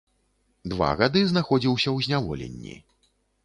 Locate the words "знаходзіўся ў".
1.33-1.97